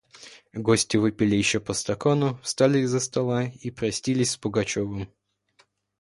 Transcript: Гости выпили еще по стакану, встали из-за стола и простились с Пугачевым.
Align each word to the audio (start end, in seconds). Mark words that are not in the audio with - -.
Гости 0.55 0.97
выпили 0.97 1.35
еще 1.35 1.59
по 1.59 1.73
стакану, 1.73 2.39
встали 2.41 2.79
из-за 2.79 2.99
стола 2.99 3.43
и 3.43 3.69
простились 3.69 4.31
с 4.31 4.37
Пугачевым. 4.37 5.07